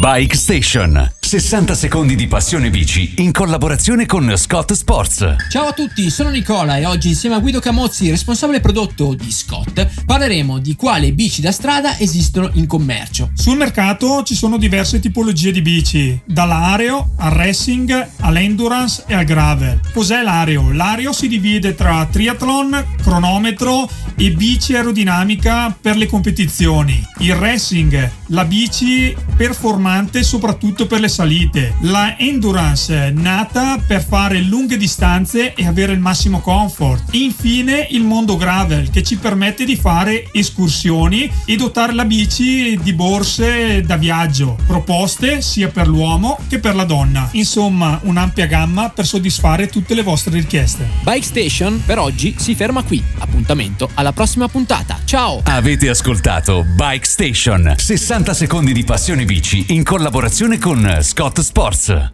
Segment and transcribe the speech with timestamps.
[0.00, 1.19] Bike Station.
[1.30, 5.36] 60 secondi di passione bici in collaborazione con Scott Sports.
[5.48, 10.04] Ciao a tutti, sono Nicola e oggi insieme a Guido Camozzi, responsabile prodotto di Scott,
[10.04, 13.30] parleremo di quali bici da strada esistono in commercio.
[13.34, 19.80] Sul mercato ci sono diverse tipologie di bici, dall'aereo al racing all'endurance e al gravel.
[19.92, 20.72] Cos'è l'aereo?
[20.72, 27.00] L'aereo si divide tra triathlon, cronometro e bici aerodinamica per le competizioni.
[27.18, 31.74] Il racing, la bici performante soprattutto per le salite.
[31.80, 37.14] La endurance, nata per fare lunghe distanze e avere il massimo comfort.
[37.14, 42.94] Infine il mondo gravel che ci permette di fare escursioni e dotare la bici di
[42.94, 47.28] borse da viaggio, proposte sia per l'uomo che per la donna.
[47.32, 50.88] Insomma, un'ampia gamma per soddisfare tutte le vostre richieste.
[51.02, 53.04] Bike Station per oggi si ferma qui.
[53.18, 55.00] Appuntamento alla prossima puntata.
[55.04, 55.42] Ciao!
[55.44, 57.74] Avete ascoltato Bike Station.
[57.76, 62.10] 60 secondi di passione bici in collaborazione con Scott Sports.